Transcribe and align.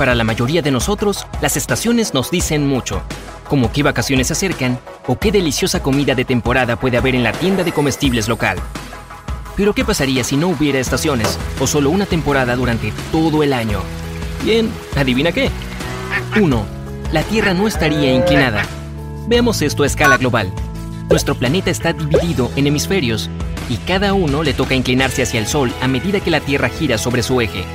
Para 0.00 0.14
la 0.14 0.24
mayoría 0.24 0.62
de 0.62 0.70
nosotros, 0.70 1.26
las 1.42 1.58
estaciones 1.58 2.14
nos 2.14 2.30
dicen 2.30 2.66
mucho, 2.66 3.02
como 3.46 3.70
qué 3.70 3.82
vacaciones 3.82 4.28
se 4.28 4.32
acercan 4.32 4.80
o 5.06 5.18
qué 5.18 5.30
deliciosa 5.30 5.82
comida 5.82 6.14
de 6.14 6.24
temporada 6.24 6.76
puede 6.76 6.96
haber 6.96 7.14
en 7.14 7.22
la 7.22 7.32
tienda 7.32 7.64
de 7.64 7.72
comestibles 7.72 8.26
local. 8.26 8.56
Pero 9.58 9.74
¿qué 9.74 9.84
pasaría 9.84 10.24
si 10.24 10.38
no 10.38 10.48
hubiera 10.48 10.78
estaciones 10.78 11.38
o 11.60 11.66
solo 11.66 11.90
una 11.90 12.06
temporada 12.06 12.56
durante 12.56 12.94
todo 13.12 13.42
el 13.42 13.52
año? 13.52 13.82
Bien, 14.42 14.70
adivina 14.96 15.32
qué. 15.32 15.50
1. 16.34 16.66
La 17.12 17.22
Tierra 17.24 17.52
no 17.52 17.68
estaría 17.68 18.14
inclinada. 18.14 18.62
Veamos 19.28 19.60
esto 19.60 19.82
a 19.82 19.86
escala 19.86 20.16
global. 20.16 20.50
Nuestro 21.10 21.34
planeta 21.34 21.70
está 21.70 21.92
dividido 21.92 22.50
en 22.56 22.68
hemisferios 22.68 23.28
y 23.68 23.76
cada 23.76 24.14
uno 24.14 24.44
le 24.44 24.54
toca 24.54 24.74
inclinarse 24.74 25.24
hacia 25.24 25.40
el 25.40 25.46
Sol 25.46 25.70
a 25.82 25.88
medida 25.88 26.20
que 26.20 26.30
la 26.30 26.40
Tierra 26.40 26.70
gira 26.70 26.96
sobre 26.96 27.22
su 27.22 27.42
eje. 27.42 27.66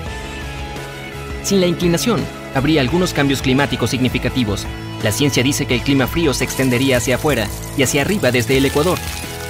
Sin 1.45 1.61
la 1.61 1.67
inclinación, 1.67 2.25
habría 2.55 2.81
algunos 2.81 3.13
cambios 3.13 3.43
climáticos 3.43 3.91
significativos. 3.91 4.65
La 5.03 5.11
ciencia 5.11 5.43
dice 5.43 5.67
que 5.67 5.75
el 5.75 5.81
clima 5.81 6.07
frío 6.07 6.33
se 6.33 6.43
extendería 6.43 6.97
hacia 6.97 7.17
afuera 7.17 7.47
y 7.77 7.83
hacia 7.83 8.01
arriba 8.01 8.31
desde 8.31 8.57
el 8.57 8.65
Ecuador, 8.65 8.97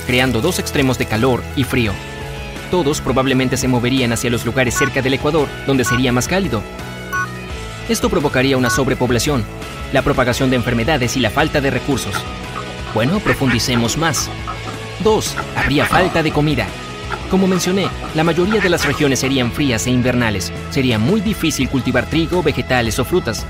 creando 0.06 0.42
dos 0.42 0.60
extremos 0.60 0.98
de 0.98 1.06
calor 1.06 1.42
y 1.56 1.64
frío. 1.64 1.94
Todos 2.70 3.00
probablemente 3.00 3.56
se 3.56 3.70
moverían 3.70 4.12
hacia 4.12 4.30
los 4.30 4.46
lugares 4.46 4.76
cerca 4.76 5.02
del 5.02 5.14
Ecuador, 5.14 5.48
donde 5.68 5.86
sería 5.86 6.12
más 6.12 6.28
cálido. 6.28 6.62
Esto 7.88 8.10
provocaría 8.10 8.58
una 8.58 8.70
sobrepoblación, 8.70 9.46
la 9.94 10.02
propagación 10.02 10.50
de 10.50 10.58
enfermedades 10.58 11.16
y 11.16 11.22
la 11.22 11.30
falta 11.30 11.62
de 11.62 11.72
recursos. 11.72 12.14
Bueno, 12.94 13.22
profundicemos 13.22 13.98
más. 13.98 14.30
2. 15.02 15.36
Habría 15.56 15.86
falta 15.86 16.22
de 16.22 16.34
comida. 16.34 16.68
Como 17.36 17.48
mencioné, 17.48 17.90
la 18.14 18.24
mayoría 18.24 18.62
de 18.62 18.70
las 18.70 18.86
regiones 18.86 19.20
serían 19.20 19.52
frías 19.52 19.86
e 19.88 19.92
invernales. 19.92 20.54
Sería 20.70 20.98
muy 20.98 21.20
difícil 21.20 21.68
cultivar 21.68 22.06
trigo, 22.06 22.42
vegetales 22.42 22.98
o 22.98 23.04
frutas. 23.04 23.46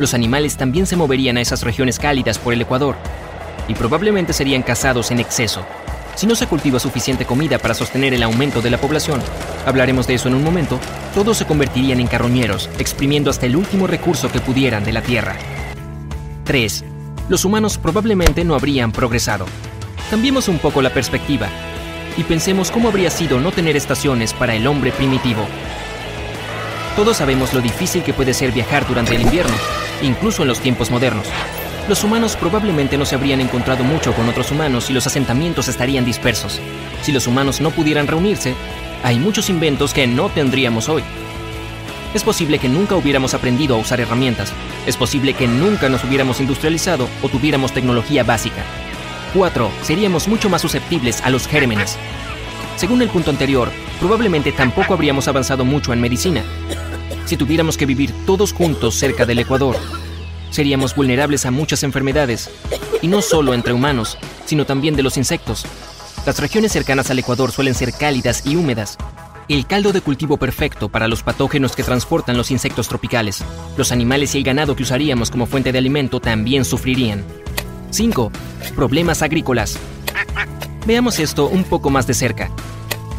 Los 0.00 0.14
animales 0.14 0.56
también 0.56 0.84
se 0.84 0.96
moverían 0.96 1.36
a 1.36 1.40
esas 1.40 1.62
regiones 1.62 2.00
cálidas 2.00 2.40
por 2.40 2.52
el 2.52 2.62
Ecuador 2.62 2.96
y 3.68 3.74
probablemente 3.74 4.32
serían 4.32 4.64
cazados 4.64 5.12
en 5.12 5.20
exceso. 5.20 5.64
Si 6.16 6.26
no 6.26 6.34
se 6.34 6.48
cultiva 6.48 6.80
suficiente 6.80 7.24
comida 7.24 7.58
para 7.58 7.74
sostener 7.74 8.14
el 8.14 8.22
aumento 8.24 8.60
de 8.60 8.70
la 8.70 8.78
población, 8.78 9.22
hablaremos 9.64 10.08
de 10.08 10.14
eso 10.14 10.26
en 10.26 10.34
un 10.34 10.42
momento, 10.42 10.80
todos 11.14 11.36
se 11.36 11.46
convertirían 11.46 12.00
en 12.00 12.08
carroñeros, 12.08 12.68
exprimiendo 12.80 13.30
hasta 13.30 13.46
el 13.46 13.54
último 13.54 13.86
recurso 13.86 14.32
que 14.32 14.40
pudieran 14.40 14.82
de 14.82 14.92
la 14.92 15.02
tierra. 15.02 15.36
3. 16.42 16.84
Los 17.28 17.44
humanos 17.44 17.78
probablemente 17.78 18.44
no 18.44 18.56
habrían 18.56 18.90
progresado. 18.90 19.46
Cambiemos 20.10 20.48
un 20.48 20.58
poco 20.58 20.82
la 20.82 20.92
perspectiva 20.92 21.48
y 22.16 22.24
pensemos 22.24 22.70
cómo 22.70 22.88
habría 22.88 23.10
sido 23.10 23.40
no 23.40 23.52
tener 23.52 23.76
estaciones 23.76 24.32
para 24.32 24.54
el 24.54 24.66
hombre 24.66 24.92
primitivo. 24.92 25.46
Todos 26.96 27.16
sabemos 27.16 27.52
lo 27.52 27.60
difícil 27.60 28.02
que 28.02 28.12
puede 28.12 28.34
ser 28.34 28.52
viajar 28.52 28.86
durante 28.86 29.16
el 29.16 29.22
invierno, 29.22 29.54
incluso 30.02 30.42
en 30.42 30.48
los 30.48 30.60
tiempos 30.60 30.90
modernos. 30.90 31.26
Los 31.88 32.04
humanos 32.04 32.36
probablemente 32.36 32.96
no 32.96 33.04
se 33.04 33.14
habrían 33.14 33.40
encontrado 33.40 33.84
mucho 33.84 34.14
con 34.14 34.28
otros 34.28 34.50
humanos 34.50 34.88
y 34.88 34.92
los 34.92 35.06
asentamientos 35.06 35.68
estarían 35.68 36.04
dispersos. 36.04 36.60
Si 37.02 37.12
los 37.12 37.26
humanos 37.26 37.60
no 37.60 37.70
pudieran 37.72 38.06
reunirse, 38.06 38.54
hay 39.02 39.18
muchos 39.18 39.50
inventos 39.50 39.92
que 39.92 40.06
no 40.06 40.30
tendríamos 40.30 40.88
hoy. 40.88 41.02
Es 42.14 42.22
posible 42.22 42.60
que 42.60 42.68
nunca 42.68 42.94
hubiéramos 42.94 43.34
aprendido 43.34 43.74
a 43.74 43.78
usar 43.78 44.00
herramientas. 44.00 44.52
Es 44.86 44.96
posible 44.96 45.34
que 45.34 45.48
nunca 45.48 45.88
nos 45.88 46.04
hubiéramos 46.04 46.40
industrializado 46.40 47.08
o 47.22 47.28
tuviéramos 47.28 47.72
tecnología 47.72 48.22
básica. 48.22 48.62
4. 49.34 49.70
Seríamos 49.82 50.28
mucho 50.28 50.48
más 50.48 50.62
susceptibles 50.62 51.20
a 51.22 51.30
los 51.30 51.46
gérmenes. 51.46 51.98
Según 52.76 53.02
el 53.02 53.08
punto 53.08 53.30
anterior, 53.30 53.70
probablemente 54.00 54.52
tampoco 54.52 54.94
habríamos 54.94 55.28
avanzado 55.28 55.64
mucho 55.64 55.92
en 55.92 56.00
medicina. 56.00 56.42
Si 57.26 57.36
tuviéramos 57.36 57.76
que 57.76 57.86
vivir 57.86 58.12
todos 58.26 58.52
juntos 58.52 58.94
cerca 58.94 59.26
del 59.26 59.40
Ecuador, 59.40 59.76
seríamos 60.50 60.94
vulnerables 60.94 61.46
a 61.46 61.50
muchas 61.50 61.82
enfermedades, 61.82 62.50
y 63.02 63.08
no 63.08 63.20
solo 63.22 63.54
entre 63.54 63.72
humanos, 63.72 64.16
sino 64.46 64.64
también 64.64 64.96
de 64.96 65.02
los 65.02 65.16
insectos. 65.16 65.66
Las 66.24 66.38
regiones 66.38 66.72
cercanas 66.72 67.10
al 67.10 67.18
Ecuador 67.18 67.52
suelen 67.52 67.74
ser 67.74 67.92
cálidas 67.92 68.46
y 68.46 68.56
húmedas, 68.56 68.96
el 69.48 69.66
caldo 69.66 69.92
de 69.92 70.00
cultivo 70.00 70.38
perfecto 70.38 70.88
para 70.88 71.08
los 71.08 71.22
patógenos 71.22 71.76
que 71.76 71.82
transportan 71.82 72.36
los 72.36 72.50
insectos 72.50 72.88
tropicales. 72.88 73.44
Los 73.76 73.92
animales 73.92 74.34
y 74.34 74.38
el 74.38 74.44
ganado 74.44 74.74
que 74.74 74.84
usaríamos 74.84 75.30
como 75.30 75.46
fuente 75.46 75.70
de 75.70 75.78
alimento 75.78 76.18
también 76.20 76.64
sufrirían. 76.64 77.24
5. 77.94 78.32
Problemas 78.74 79.22
agrícolas. 79.22 79.78
Veamos 80.84 81.20
esto 81.20 81.46
un 81.46 81.62
poco 81.62 81.90
más 81.90 82.08
de 82.08 82.14
cerca. 82.14 82.50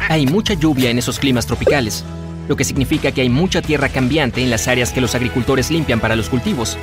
Hay 0.06 0.26
mucha 0.26 0.52
lluvia 0.52 0.90
en 0.90 0.98
esos 0.98 1.18
climas 1.18 1.46
tropicales, 1.46 2.04
lo 2.46 2.56
que 2.56 2.64
significa 2.64 3.10
que 3.10 3.22
hay 3.22 3.30
mucha 3.30 3.62
tierra 3.62 3.88
cambiante 3.88 4.42
en 4.42 4.50
las 4.50 4.68
áreas 4.68 4.92
que 4.92 5.00
los 5.00 5.14
agricultores 5.14 5.70
limpian 5.70 5.98
para 5.98 6.14
los 6.14 6.28
cultivos. 6.28 6.76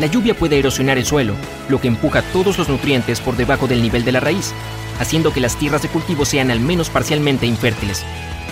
La 0.00 0.06
lluvia 0.06 0.34
puede 0.34 0.58
erosionar 0.58 0.98
el 0.98 1.06
suelo, 1.06 1.34
lo 1.68 1.80
que 1.80 1.86
empuja 1.86 2.22
todos 2.32 2.58
los 2.58 2.68
nutrientes 2.68 3.20
por 3.20 3.36
debajo 3.36 3.68
del 3.68 3.82
nivel 3.82 4.04
de 4.04 4.12
la 4.12 4.20
raíz, 4.20 4.52
haciendo 4.98 5.32
que 5.32 5.40
las 5.40 5.56
tierras 5.56 5.82
de 5.82 5.88
cultivo 5.88 6.24
sean 6.24 6.50
al 6.50 6.58
menos 6.58 6.90
parcialmente 6.90 7.46
infértiles. 7.46 8.02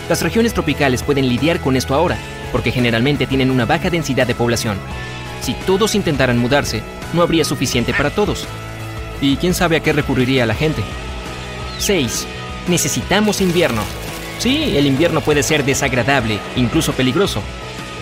Las 0.09 0.23
regiones 0.23 0.55
tropicales 0.55 1.03
pueden 1.03 1.29
lidiar 1.29 1.59
con 1.59 1.75
esto 1.77 1.93
ahora, 1.93 2.17
porque 2.53 2.71
generalmente 2.71 3.27
tienen 3.27 3.51
una 3.51 3.65
baja 3.65 3.91
densidad 3.91 4.29
de 4.29 4.37
población. 4.37 4.79
Si 5.41 5.55
todos 5.55 5.95
intentaran 5.95 6.39
mudarse, 6.39 6.83
no 7.13 7.23
habría 7.23 7.45
suficiente 7.45 7.95
para 7.95 8.11
todos. 8.11 8.47
Y 9.21 9.37
quién 9.37 9.55
sabe 9.55 9.77
a 9.77 9.81
qué 9.81 9.93
recurriría 9.93 10.47
la 10.47 10.55
gente. 10.55 10.83
6. 11.79 12.27
Necesitamos 12.69 13.41
invierno. 13.41 13.83
Sí, 14.39 14.77
el 14.77 14.87
invierno 14.87 15.21
puede 15.21 15.43
ser 15.43 15.65
desagradable, 15.65 16.39
incluso 16.57 16.93
peligroso. 16.93 17.43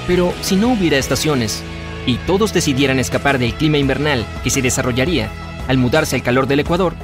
Pero 0.07 0.35
si 0.43 0.57
no 0.57 0.69
hubiera 0.69 0.99
estaciones 0.99 1.63
y 2.07 2.17
todos 2.19 2.53
decidieran 2.53 2.99
escapar 2.99 3.39
del 3.39 3.55
clima 3.55 3.79
invernal 3.79 4.27
que 4.45 4.51
se 4.51 4.63
desarrollaría 4.63 5.31
al 5.69 5.79
mudarse 5.79 6.17
al 6.17 6.23
calor 6.23 6.47
del 6.47 6.61
Ecuador, 6.61 6.95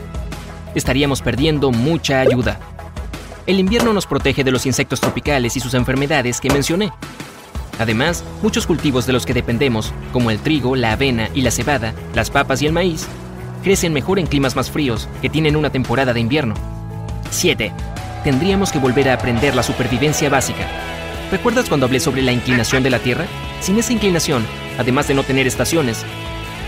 estaríamos 0.75 1.23
perdiendo 1.23 1.71
mucha 1.71 2.21
ayuda. 2.21 2.61
El 3.47 3.59
invierno 3.59 3.93
nos 3.93 4.07
protege 4.07 4.45
de 4.45 4.53
los 4.53 4.67
insectos 4.67 5.01
tropicales 5.01 5.57
y 5.57 5.61
sus 5.61 5.75
enfermedades 5.75 6.41
que 6.41 6.51
mencioné, 6.51 6.93
Además, 7.79 8.25
muchos 8.43 8.67
cultivos 8.67 9.07
de 9.07 9.13
los 9.13 9.27
que 9.27 9.35
dependemos, 9.35 9.93
como 10.13 10.31
el 10.31 10.39
trigo, 10.39 10.77
la 10.77 10.93
avena 10.93 11.31
y 11.35 11.43
la 11.43 11.51
cebada, 11.51 11.95
las 12.15 12.31
papas 12.31 12.63
y 12.63 12.67
el 12.67 12.73
maíz, 12.73 13.07
crecen 13.63 13.93
mejor 13.93 14.19
en 14.19 14.27
climas 14.27 14.57
más 14.57 14.71
fríos, 14.71 15.09
que 15.21 15.31
tienen 15.31 15.57
una 15.57 15.71
temporada 15.71 16.13
de 16.13 16.21
invierno. 16.21 16.55
7. 17.31 17.73
Tendríamos 18.25 18.73
que 18.73 18.79
volver 18.79 19.09
a 19.09 19.15
aprender 19.15 19.55
la 19.55 19.63
supervivencia 19.63 20.29
básica. 20.29 20.67
¿Recuerdas 21.31 21.69
cuando 21.69 21.87
hablé 21.87 21.99
sobre 21.99 22.23
la 22.23 22.33
inclinación 22.33 22.83
de 22.83 22.91
la 22.91 22.99
Tierra? 22.99 23.27
Sin 23.61 23.79
esa 23.79 23.93
inclinación, 23.93 24.45
además 24.79 25.09
de 25.09 25.15
no 25.15 25.23
tener 25.23 25.47
estaciones, 25.47 26.05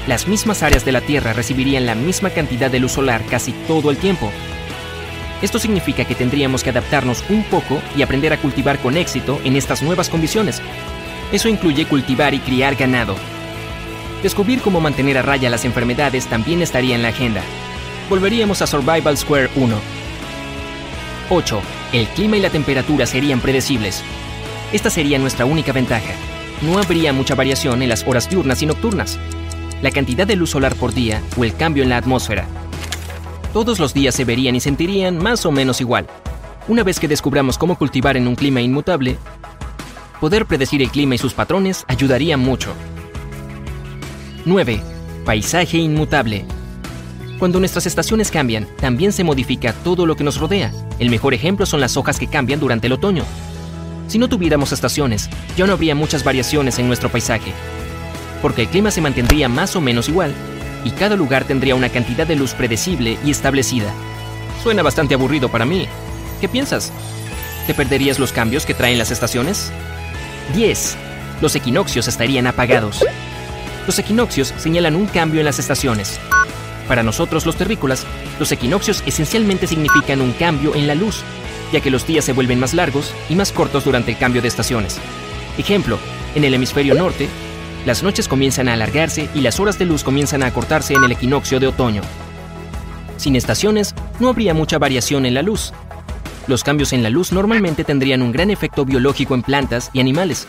las 0.06 0.28
mismas 0.28 0.62
áreas 0.62 0.84
de 0.84 0.92
la 0.92 1.00
Tierra 1.00 1.32
recibirían 1.32 1.86
la 1.86 1.94
misma 1.94 2.30
cantidad 2.30 2.70
de 2.70 2.78
luz 2.78 2.92
solar 2.92 3.22
casi 3.30 3.52
todo 3.66 3.90
el 3.90 3.96
tiempo. 3.96 4.30
Esto 5.42 5.58
significa 5.58 6.04
que 6.04 6.14
tendríamos 6.14 6.62
que 6.62 6.70
adaptarnos 6.70 7.24
un 7.28 7.44
poco 7.44 7.80
y 7.96 8.02
aprender 8.02 8.32
a 8.32 8.38
cultivar 8.38 8.78
con 8.78 8.96
éxito 8.96 9.40
en 9.44 9.56
estas 9.56 9.82
nuevas 9.82 10.08
condiciones, 10.08 10.62
eso 11.32 11.48
incluye 11.48 11.86
cultivar 11.86 12.32
y 12.34 12.38
criar 12.38 12.76
ganado. 12.76 13.16
Descubrir 14.22 14.60
cómo 14.60 14.80
mantener 14.80 15.18
a 15.18 15.22
raya 15.22 15.50
las 15.50 15.64
enfermedades 15.64 16.26
también 16.26 16.62
estaría 16.62 16.94
en 16.94 17.02
la 17.02 17.08
agenda. 17.08 17.42
Volveríamos 18.08 18.62
a 18.62 18.66
Survival 18.66 19.18
Square 19.18 19.50
1. 19.56 19.76
8. 21.30 21.62
El 21.92 22.06
clima 22.08 22.36
y 22.36 22.40
la 22.40 22.50
temperatura 22.50 23.06
serían 23.06 23.40
predecibles. 23.40 24.02
Esta 24.72 24.90
sería 24.90 25.18
nuestra 25.18 25.44
única 25.44 25.72
ventaja. 25.72 26.12
No 26.62 26.78
habría 26.78 27.12
mucha 27.12 27.34
variación 27.34 27.82
en 27.82 27.88
las 27.88 28.06
horas 28.06 28.30
diurnas 28.30 28.62
y 28.62 28.66
nocturnas, 28.66 29.18
la 29.82 29.90
cantidad 29.90 30.26
de 30.26 30.36
luz 30.36 30.50
solar 30.50 30.74
por 30.76 30.94
día 30.94 31.20
o 31.36 31.44
el 31.44 31.54
cambio 31.56 31.82
en 31.82 31.90
la 31.90 31.96
atmósfera. 31.96 32.46
Todos 33.54 33.78
los 33.78 33.94
días 33.94 34.14
se 34.14 34.26
verían 34.26 34.56
y 34.56 34.60
sentirían 34.60 35.16
más 35.16 35.46
o 35.46 35.52
menos 35.52 35.80
igual. 35.80 36.06
Una 36.68 36.82
vez 36.82 37.00
que 37.00 37.08
descubramos 37.08 37.56
cómo 37.56 37.78
cultivar 37.78 38.18
en 38.18 38.28
un 38.28 38.34
clima 38.34 38.60
inmutable, 38.60 39.16
Poder 40.24 40.46
predecir 40.46 40.80
el 40.80 40.90
clima 40.90 41.16
y 41.16 41.18
sus 41.18 41.34
patrones 41.34 41.84
ayudaría 41.86 42.38
mucho. 42.38 42.72
9. 44.46 44.80
Paisaje 45.26 45.76
inmutable. 45.76 46.46
Cuando 47.38 47.58
nuestras 47.58 47.84
estaciones 47.84 48.30
cambian, 48.30 48.66
también 48.80 49.12
se 49.12 49.22
modifica 49.22 49.72
todo 49.72 50.06
lo 50.06 50.16
que 50.16 50.24
nos 50.24 50.38
rodea. 50.38 50.72
El 50.98 51.10
mejor 51.10 51.34
ejemplo 51.34 51.66
son 51.66 51.80
las 51.80 51.98
hojas 51.98 52.18
que 52.18 52.26
cambian 52.26 52.58
durante 52.58 52.86
el 52.86 52.94
otoño. 52.94 53.24
Si 54.06 54.18
no 54.18 54.28
tuviéramos 54.28 54.72
estaciones, 54.72 55.28
ya 55.58 55.66
no 55.66 55.74
habría 55.74 55.94
muchas 55.94 56.24
variaciones 56.24 56.78
en 56.78 56.86
nuestro 56.86 57.10
paisaje, 57.10 57.52
porque 58.40 58.62
el 58.62 58.68
clima 58.68 58.90
se 58.90 59.02
mantendría 59.02 59.50
más 59.50 59.76
o 59.76 59.82
menos 59.82 60.08
igual, 60.08 60.32
y 60.84 60.90
cada 60.90 61.16
lugar 61.16 61.44
tendría 61.44 61.74
una 61.74 61.88
cantidad 61.88 62.26
de 62.26 62.36
luz 62.36 62.52
predecible 62.54 63.18
y 63.24 63.30
establecida. 63.30 63.92
Suena 64.62 64.82
bastante 64.82 65.14
aburrido 65.14 65.48
para 65.48 65.64
mí. 65.64 65.88
¿Qué 66.40 66.48
piensas? 66.48 66.92
¿Te 67.66 67.74
perderías 67.74 68.18
los 68.18 68.32
cambios 68.32 68.66
que 68.66 68.74
traen 68.74 68.98
las 68.98 69.10
estaciones? 69.10 69.72
10. 70.54 70.96
Los 71.40 71.56
equinoccios 71.56 72.06
estarían 72.08 72.46
apagados. 72.46 73.04
Los 73.86 73.98
equinoccios 73.98 74.54
señalan 74.58 74.96
un 74.96 75.06
cambio 75.06 75.40
en 75.40 75.46
las 75.46 75.58
estaciones. 75.58 76.20
Para 76.88 77.02
nosotros 77.02 77.46
los 77.46 77.56
terrícolas, 77.56 78.06
los 78.38 78.52
equinoccios 78.52 79.02
esencialmente 79.06 79.66
significan 79.66 80.20
un 80.20 80.32
cambio 80.32 80.74
en 80.74 80.86
la 80.86 80.94
luz, 80.94 81.22
ya 81.72 81.80
que 81.80 81.90
los 81.90 82.06
días 82.06 82.24
se 82.24 82.32
vuelven 82.32 82.60
más 82.60 82.74
largos 82.74 83.14
y 83.28 83.34
más 83.34 83.52
cortos 83.52 83.84
durante 83.84 84.12
el 84.12 84.18
cambio 84.18 84.42
de 84.42 84.48
estaciones. 84.48 84.98
Ejemplo, 85.58 85.98
En 86.34 86.42
el 86.42 86.52
hemisferio 86.52 86.96
norte, 86.96 87.28
las 87.84 88.02
noches 88.02 88.28
comienzan 88.28 88.68
a 88.68 88.72
alargarse 88.72 89.28
y 89.34 89.40
las 89.40 89.60
horas 89.60 89.78
de 89.78 89.84
luz 89.84 90.04
comienzan 90.04 90.42
a 90.42 90.46
acortarse 90.46 90.94
en 90.94 91.04
el 91.04 91.12
equinoccio 91.12 91.60
de 91.60 91.66
otoño. 91.66 92.02
Sin 93.18 93.36
estaciones, 93.36 93.94
no 94.20 94.28
habría 94.28 94.54
mucha 94.54 94.78
variación 94.78 95.26
en 95.26 95.34
la 95.34 95.42
luz. 95.42 95.72
Los 96.46 96.64
cambios 96.64 96.92
en 96.92 97.02
la 97.02 97.10
luz 97.10 97.32
normalmente 97.32 97.84
tendrían 97.84 98.22
un 98.22 98.32
gran 98.32 98.50
efecto 98.50 98.84
biológico 98.84 99.34
en 99.34 99.42
plantas 99.42 99.90
y 99.92 100.00
animales, 100.00 100.48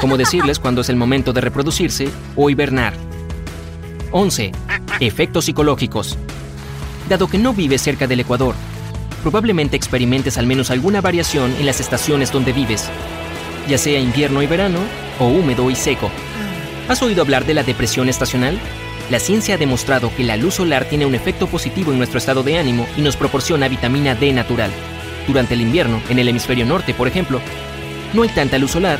como 0.00 0.16
decirles 0.16 0.58
cuándo 0.58 0.80
es 0.80 0.88
el 0.88 0.96
momento 0.96 1.32
de 1.32 1.40
reproducirse 1.40 2.08
o 2.36 2.50
hibernar. 2.50 2.94
11. 4.10 4.52
Efectos 5.00 5.44
psicológicos. 5.44 6.18
Dado 7.08 7.28
que 7.28 7.38
no 7.38 7.54
vives 7.54 7.82
cerca 7.82 8.06
del 8.06 8.20
Ecuador, 8.20 8.54
probablemente 9.22 9.76
experimentes 9.76 10.38
al 10.38 10.46
menos 10.46 10.70
alguna 10.70 11.00
variación 11.00 11.54
en 11.58 11.66
las 11.66 11.80
estaciones 11.80 12.32
donde 12.32 12.52
vives, 12.52 12.88
ya 13.68 13.78
sea 13.78 13.98
invierno 13.98 14.42
y 14.42 14.46
verano 14.46 14.80
o 15.18 15.28
húmedo 15.28 15.70
y 15.70 15.74
seco. 15.74 16.10
¿Has 16.88 17.02
oído 17.02 17.20
hablar 17.20 17.44
de 17.44 17.52
la 17.52 17.64
depresión 17.64 18.08
estacional? 18.08 18.58
La 19.10 19.20
ciencia 19.20 19.56
ha 19.56 19.58
demostrado 19.58 20.10
que 20.16 20.24
la 20.24 20.38
luz 20.38 20.54
solar 20.54 20.86
tiene 20.86 21.04
un 21.04 21.14
efecto 21.14 21.46
positivo 21.46 21.92
en 21.92 21.98
nuestro 21.98 22.16
estado 22.16 22.42
de 22.42 22.58
ánimo 22.58 22.86
y 22.96 23.02
nos 23.02 23.14
proporciona 23.14 23.68
vitamina 23.68 24.14
D 24.14 24.32
natural. 24.32 24.70
Durante 25.26 25.52
el 25.52 25.60
invierno, 25.60 26.00
en 26.08 26.18
el 26.18 26.28
hemisferio 26.28 26.64
norte, 26.64 26.94
por 26.94 27.06
ejemplo, 27.06 27.42
no 28.14 28.22
hay 28.22 28.30
tanta 28.30 28.56
luz 28.56 28.70
solar, 28.70 28.98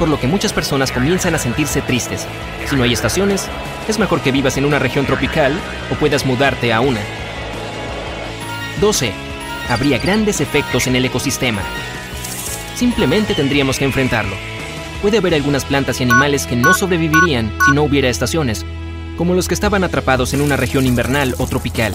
por 0.00 0.08
lo 0.08 0.18
que 0.18 0.26
muchas 0.26 0.52
personas 0.52 0.90
comienzan 0.90 1.36
a 1.36 1.38
sentirse 1.38 1.80
tristes. 1.80 2.26
Si 2.68 2.74
no 2.74 2.82
hay 2.82 2.92
estaciones, 2.92 3.46
es 3.86 4.00
mejor 4.00 4.20
que 4.20 4.32
vivas 4.32 4.56
en 4.56 4.64
una 4.64 4.80
región 4.80 5.06
tropical 5.06 5.56
o 5.92 5.94
puedas 5.94 6.26
mudarte 6.26 6.72
a 6.72 6.80
una. 6.80 7.00
12. 8.80 9.12
Habría 9.68 9.98
grandes 9.98 10.40
efectos 10.40 10.88
en 10.88 10.96
el 10.96 11.04
ecosistema. 11.04 11.62
Simplemente 12.74 13.34
tendríamos 13.34 13.78
que 13.78 13.84
enfrentarlo. 13.84 14.55
Puede 15.02 15.18
haber 15.18 15.34
algunas 15.34 15.64
plantas 15.64 16.00
y 16.00 16.04
animales 16.04 16.46
que 16.46 16.56
no 16.56 16.72
sobrevivirían 16.72 17.52
si 17.66 17.72
no 17.72 17.82
hubiera 17.82 18.08
estaciones, 18.08 18.64
como 19.16 19.34
los 19.34 19.46
que 19.46 19.54
estaban 19.54 19.84
atrapados 19.84 20.32
en 20.32 20.40
una 20.40 20.56
región 20.56 20.86
invernal 20.86 21.34
o 21.38 21.46
tropical. 21.46 21.94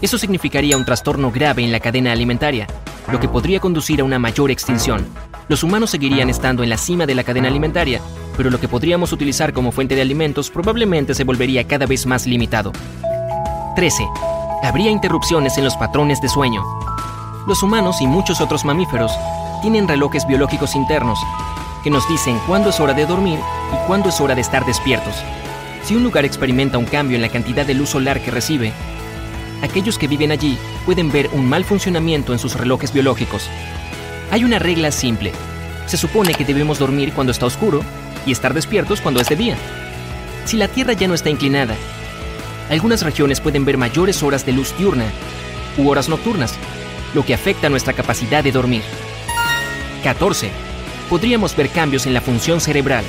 Eso 0.00 0.18
significaría 0.18 0.76
un 0.76 0.84
trastorno 0.84 1.30
grave 1.30 1.62
en 1.62 1.72
la 1.72 1.80
cadena 1.80 2.12
alimentaria, 2.12 2.66
lo 3.12 3.20
que 3.20 3.28
podría 3.28 3.60
conducir 3.60 4.00
a 4.00 4.04
una 4.04 4.18
mayor 4.18 4.50
extinción. 4.50 5.06
Los 5.48 5.62
humanos 5.62 5.90
seguirían 5.90 6.30
estando 6.30 6.62
en 6.62 6.70
la 6.70 6.78
cima 6.78 7.04
de 7.06 7.14
la 7.14 7.22
cadena 7.22 7.48
alimentaria, 7.48 8.00
pero 8.36 8.50
lo 8.50 8.58
que 8.58 8.68
podríamos 8.68 9.12
utilizar 9.12 9.52
como 9.52 9.70
fuente 9.70 9.94
de 9.94 10.02
alimentos 10.02 10.50
probablemente 10.50 11.14
se 11.14 11.24
volvería 11.24 11.64
cada 11.64 11.86
vez 11.86 12.06
más 12.06 12.26
limitado. 12.26 12.72
13. 13.76 14.04
Habría 14.62 14.90
interrupciones 14.90 15.58
en 15.58 15.64
los 15.64 15.76
patrones 15.76 16.20
de 16.22 16.28
sueño. 16.28 16.62
Los 17.46 17.62
humanos 17.62 18.00
y 18.00 18.06
muchos 18.06 18.40
otros 18.40 18.64
mamíferos 18.64 19.12
tienen 19.60 19.86
relojes 19.86 20.26
biológicos 20.26 20.74
internos 20.74 21.18
que 21.84 21.90
nos 21.90 22.08
dicen 22.08 22.40
cuándo 22.46 22.70
es 22.70 22.80
hora 22.80 22.94
de 22.94 23.04
dormir 23.04 23.38
y 23.70 23.86
cuándo 23.86 24.08
es 24.08 24.18
hora 24.18 24.34
de 24.34 24.40
estar 24.40 24.64
despiertos. 24.64 25.14
Si 25.84 25.94
un 25.94 26.02
lugar 26.02 26.24
experimenta 26.24 26.78
un 26.78 26.86
cambio 26.86 27.16
en 27.16 27.22
la 27.22 27.28
cantidad 27.28 27.66
de 27.66 27.74
luz 27.74 27.90
solar 27.90 28.22
que 28.22 28.30
recibe, 28.30 28.72
aquellos 29.62 29.98
que 29.98 30.08
viven 30.08 30.32
allí 30.32 30.56
pueden 30.86 31.12
ver 31.12 31.28
un 31.34 31.46
mal 31.46 31.62
funcionamiento 31.62 32.32
en 32.32 32.38
sus 32.38 32.54
relojes 32.54 32.90
biológicos. 32.90 33.50
Hay 34.30 34.44
una 34.44 34.58
regla 34.58 34.90
simple. 34.90 35.32
Se 35.86 35.98
supone 35.98 36.32
que 36.32 36.46
debemos 36.46 36.78
dormir 36.78 37.12
cuando 37.12 37.32
está 37.32 37.44
oscuro 37.44 37.82
y 38.24 38.32
estar 38.32 38.54
despiertos 38.54 39.02
cuando 39.02 39.20
es 39.20 39.28
de 39.28 39.36
día. 39.36 39.56
Si 40.46 40.56
la 40.56 40.68
Tierra 40.68 40.94
ya 40.94 41.06
no 41.06 41.14
está 41.14 41.28
inclinada, 41.28 41.76
algunas 42.70 43.02
regiones 43.02 43.42
pueden 43.42 43.66
ver 43.66 43.76
mayores 43.76 44.22
horas 44.22 44.46
de 44.46 44.52
luz 44.52 44.74
diurna 44.78 45.04
u 45.76 45.90
horas 45.90 46.08
nocturnas, 46.08 46.54
lo 47.12 47.26
que 47.26 47.34
afecta 47.34 47.68
nuestra 47.68 47.92
capacidad 47.92 48.42
de 48.42 48.52
dormir. 48.52 48.82
14. 50.02 50.63
Podríamos 51.08 51.54
ver 51.54 51.68
cambios 51.68 52.06
en 52.06 52.14
la 52.14 52.20
función 52.20 52.60
cerebral. 52.60 53.04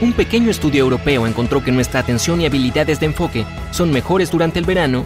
Un 0.00 0.12
pequeño 0.12 0.50
estudio 0.50 0.80
europeo 0.82 1.26
encontró 1.26 1.62
que 1.62 1.70
nuestra 1.70 2.00
atención 2.00 2.40
y 2.40 2.46
habilidades 2.46 2.98
de 2.98 3.06
enfoque 3.06 3.46
son 3.70 3.92
mejores 3.92 4.30
durante 4.30 4.58
el 4.58 4.64
verano 4.64 5.04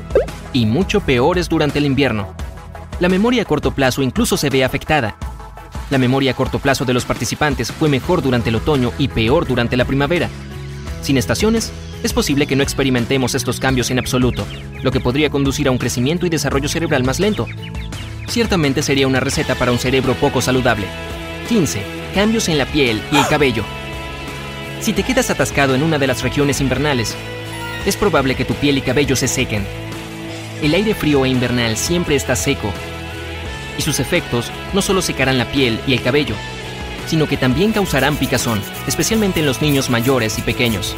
y 0.52 0.66
mucho 0.66 1.00
peores 1.00 1.48
durante 1.48 1.78
el 1.78 1.86
invierno. 1.86 2.34
La 3.00 3.08
memoria 3.08 3.42
a 3.42 3.44
corto 3.44 3.72
plazo 3.72 4.02
incluso 4.02 4.36
se 4.36 4.48
ve 4.48 4.64
afectada. 4.64 5.16
La 5.90 5.98
memoria 5.98 6.32
a 6.32 6.34
corto 6.34 6.58
plazo 6.58 6.84
de 6.84 6.94
los 6.94 7.04
participantes 7.04 7.72
fue 7.72 7.88
mejor 7.88 8.22
durante 8.22 8.48
el 8.48 8.56
otoño 8.56 8.92
y 8.98 9.08
peor 9.08 9.46
durante 9.46 9.76
la 9.76 9.84
primavera. 9.84 10.28
Sin 11.02 11.16
estaciones, 11.16 11.72
es 12.02 12.12
posible 12.12 12.46
que 12.46 12.56
no 12.56 12.62
experimentemos 12.62 13.34
estos 13.34 13.60
cambios 13.60 13.90
en 13.90 13.98
absoluto, 13.98 14.46
lo 14.82 14.90
que 14.90 15.00
podría 15.00 15.30
conducir 15.30 15.68
a 15.68 15.70
un 15.70 15.78
crecimiento 15.78 16.26
y 16.26 16.30
desarrollo 16.30 16.68
cerebral 16.68 17.04
más 17.04 17.20
lento. 17.20 17.46
Ciertamente 18.28 18.82
sería 18.82 19.06
una 19.06 19.20
receta 19.20 19.54
para 19.54 19.72
un 19.72 19.78
cerebro 19.78 20.14
poco 20.14 20.40
saludable. 20.40 20.86
15. 21.48 21.80
Cambios 22.14 22.48
en 22.48 22.58
la 22.58 22.66
piel 22.66 23.00
y 23.10 23.16
el 23.16 23.26
cabello. 23.26 23.64
Si 24.80 24.92
te 24.92 25.02
quedas 25.02 25.30
atascado 25.30 25.74
en 25.74 25.82
una 25.82 25.98
de 25.98 26.06
las 26.06 26.22
regiones 26.22 26.60
invernales, 26.60 27.16
es 27.86 27.96
probable 27.96 28.34
que 28.34 28.44
tu 28.44 28.54
piel 28.54 28.76
y 28.76 28.82
cabello 28.82 29.16
se 29.16 29.28
sequen. 29.28 29.66
El 30.62 30.74
aire 30.74 30.94
frío 30.94 31.24
e 31.24 31.30
invernal 31.30 31.78
siempre 31.78 32.16
está 32.16 32.36
seco, 32.36 32.70
y 33.78 33.82
sus 33.82 33.98
efectos 33.98 34.50
no 34.74 34.82
solo 34.82 35.00
secarán 35.00 35.38
la 35.38 35.46
piel 35.46 35.80
y 35.86 35.94
el 35.94 36.02
cabello, 36.02 36.34
sino 37.06 37.26
que 37.26 37.38
también 37.38 37.72
causarán 37.72 38.16
picazón, 38.16 38.60
especialmente 38.86 39.40
en 39.40 39.46
los 39.46 39.62
niños 39.62 39.88
mayores 39.88 40.38
y 40.38 40.42
pequeños. 40.42 40.94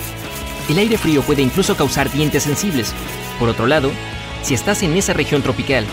El 0.69 0.79
aire 0.79 0.99
frío 0.99 1.23
puede 1.23 1.43
incluso 1.43 1.77
causar 1.77 2.11
dientes 2.11 2.43
sensibles. 2.43 2.93
Por 3.39 3.49
otro 3.49 3.67
lado, 3.67 3.93
si 4.43 4.55
estás 4.55 4.83
en 4.83 4.97
esa 4.97 5.13
región 5.13 5.43
tropical, 5.43 5.85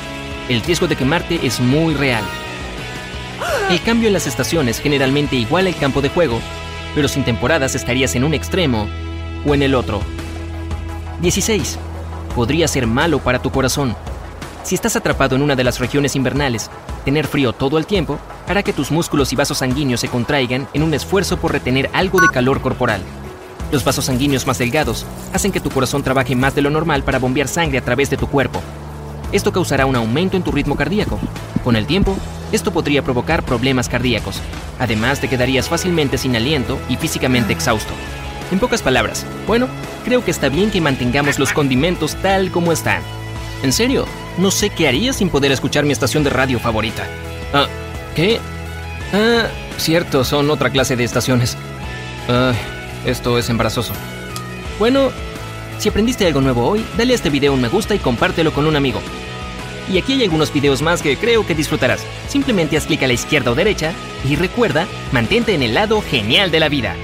el 0.49 0.63
riesgo 0.63 0.87
de 0.87 0.95
quemarte 0.95 1.45
es 1.45 1.59
muy 1.59 1.93
real. 1.93 2.23
El 3.69 3.81
cambio 3.81 4.07
en 4.07 4.13
las 4.13 4.27
estaciones 4.27 4.79
generalmente 4.79 5.35
iguala 5.35 5.67
el 5.67 5.75
campo 5.75 6.01
de 6.01 6.07
juego, 6.07 6.39
pero 6.95 7.09
sin 7.09 7.25
temporadas 7.25 7.75
estarías 7.75 8.15
en 8.15 8.23
un 8.23 8.33
extremo 8.33 8.87
o 9.45 9.53
en 9.53 9.61
el 9.61 9.75
otro. 9.75 9.99
16. 11.21 11.77
Podría 12.33 12.69
ser 12.69 12.87
malo 12.87 13.19
para 13.19 13.39
tu 13.39 13.51
corazón. 13.51 13.93
Si 14.63 14.73
estás 14.73 14.95
atrapado 14.95 15.35
en 15.35 15.41
una 15.41 15.57
de 15.57 15.65
las 15.65 15.79
regiones 15.79 16.15
invernales, 16.15 16.69
tener 17.03 17.27
frío 17.27 17.51
todo 17.51 17.77
el 17.77 17.85
tiempo 17.85 18.19
hará 18.47 18.63
que 18.63 18.71
tus 18.71 18.89
músculos 18.89 19.33
y 19.33 19.35
vasos 19.35 19.57
sanguíneos 19.57 19.99
se 19.99 20.07
contraigan 20.07 20.69
en 20.73 20.83
un 20.83 20.93
esfuerzo 20.93 21.35
por 21.35 21.51
retener 21.51 21.89
algo 21.91 22.21
de 22.21 22.29
calor 22.29 22.61
corporal. 22.61 23.01
Los 23.69 23.83
vasos 23.83 24.05
sanguíneos 24.05 24.47
más 24.47 24.59
delgados 24.59 25.05
hacen 25.33 25.51
que 25.51 25.59
tu 25.59 25.71
corazón 25.71 26.03
trabaje 26.03 26.37
más 26.37 26.55
de 26.55 26.61
lo 26.61 26.69
normal 26.69 27.03
para 27.03 27.19
bombear 27.19 27.49
sangre 27.49 27.79
a 27.79 27.83
través 27.83 28.09
de 28.09 28.15
tu 28.15 28.27
cuerpo. 28.27 28.61
Esto 29.33 29.51
causará 29.51 29.85
un 29.85 29.97
aumento 29.97 30.37
en 30.37 30.43
tu 30.43 30.53
ritmo 30.53 30.77
cardíaco. 30.77 31.19
Con 31.65 31.75
el 31.75 31.85
tiempo, 31.85 32.15
esto 32.51 32.71
podría 32.71 33.03
provocar 33.03 33.43
problemas 33.43 33.89
cardíacos. 33.89 34.41
Además, 34.79 35.19
te 35.19 35.27
quedarías 35.27 35.69
fácilmente 35.69 36.17
sin 36.17 36.35
aliento 36.35 36.79
y 36.89 36.97
físicamente 36.97 37.53
exhausto. 37.53 37.93
En 38.51 38.59
pocas 38.59 38.81
palabras, 38.81 39.25
bueno, 39.45 39.67
creo 40.05 40.23
que 40.23 40.31
está 40.31 40.49
bien 40.49 40.71
que 40.71 40.79
mantengamos 40.79 41.39
los 41.39 41.51
condimentos 41.51 42.15
tal 42.15 42.51
como 42.51 42.71
están. 42.71 43.01
En 43.63 43.73
serio, 43.73 44.05
no 44.37 44.51
sé 44.51 44.69
qué 44.69 44.87
haría 44.87 45.13
sin 45.13 45.29
poder 45.29 45.51
escuchar 45.51 45.83
mi 45.83 45.91
estación 45.91 46.23
de 46.23 46.29
radio 46.29 46.59
favorita. 46.59 47.05
Ah, 47.53 47.67
¿qué? 48.15 48.39
Ah, 49.13 49.47
cierto, 49.77 50.23
son 50.23 50.49
otra 50.49 50.69
clase 50.69 50.95
de 50.95 51.03
estaciones. 51.03 51.57
Ah, 52.29 52.53
esto 53.05 53.37
es 53.37 53.49
embarazoso. 53.49 53.93
Bueno, 54.79 55.09
si 55.79 55.89
aprendiste 55.89 56.25
algo 56.25 56.41
nuevo 56.41 56.67
hoy, 56.67 56.85
dale 56.97 57.13
a 57.13 57.15
este 57.15 57.29
video 57.29 57.53
un 57.53 57.61
me 57.61 57.67
gusta 57.67 57.95
y 57.95 57.99
compártelo 57.99 58.53
con 58.53 58.65
un 58.67 58.75
amigo. 58.75 59.01
Y 59.91 59.97
aquí 59.97 60.13
hay 60.13 60.23
algunos 60.23 60.51
videos 60.51 60.81
más 60.81 61.01
que 61.01 61.17
creo 61.17 61.45
que 61.45 61.55
disfrutarás. 61.55 62.05
Simplemente 62.27 62.77
haz 62.77 62.85
clic 62.85 63.03
a 63.03 63.07
la 63.07 63.13
izquierda 63.13 63.51
o 63.51 63.55
derecha 63.55 63.93
y 64.27 64.35
recuerda, 64.35 64.87
mantente 65.11 65.53
en 65.53 65.63
el 65.63 65.73
lado 65.73 66.01
genial 66.01 66.51
de 66.51 66.59
la 66.59 66.69
vida. 66.69 66.95